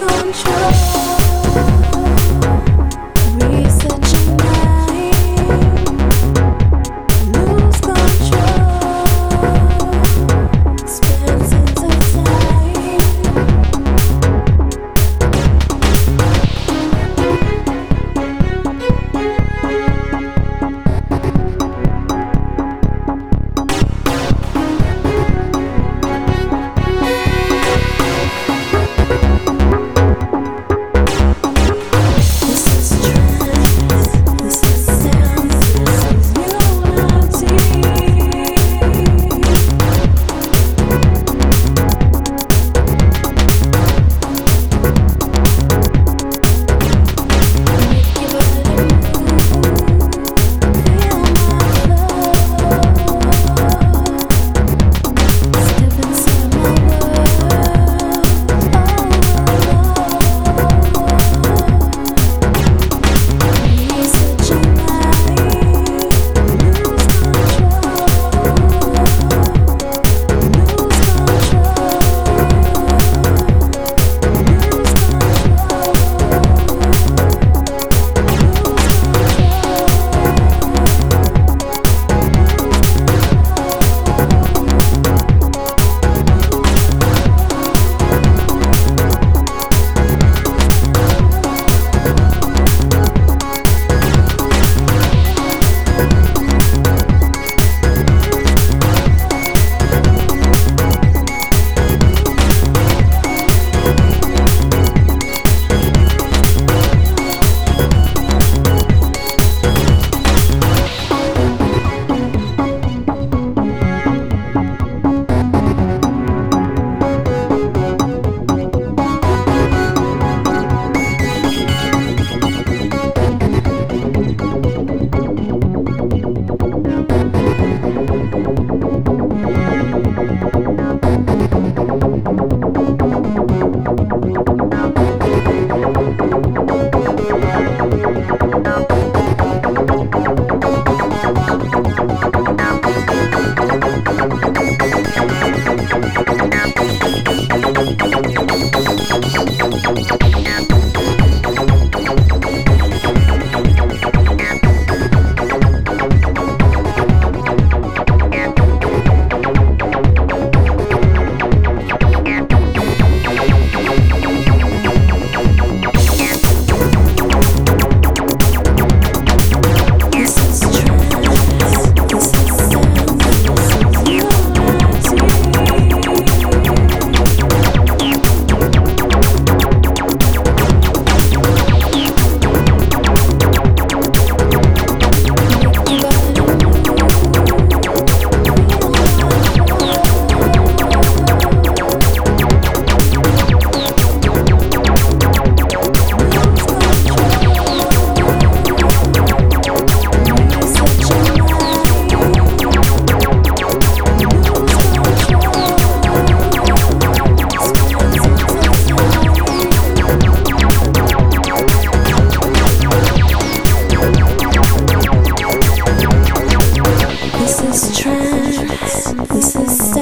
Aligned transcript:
control 0.00 1.29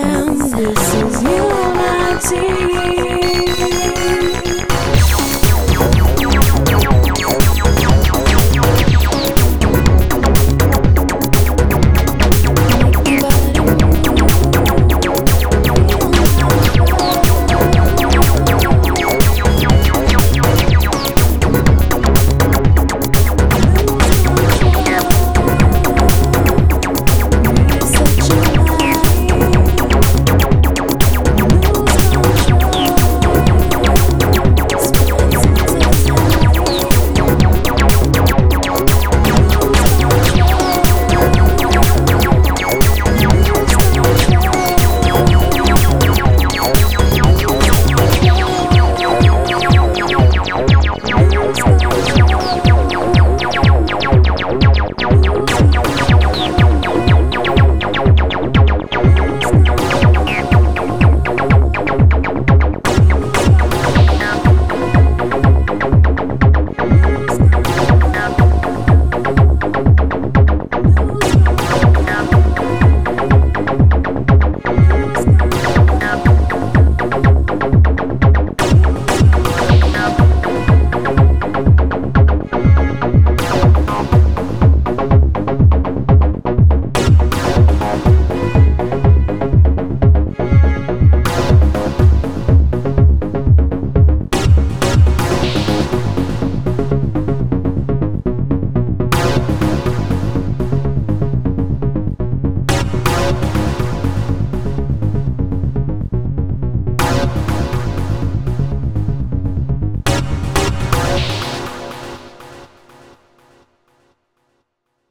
This 0.09 0.95
is 0.95 1.21
humanity. 1.21 2.68